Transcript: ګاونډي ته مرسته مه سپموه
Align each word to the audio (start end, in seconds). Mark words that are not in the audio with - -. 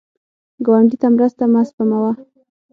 ګاونډي 0.65 0.97
ته 1.01 1.07
مرسته 1.15 1.43
مه 1.51 1.61
سپموه 1.69 2.11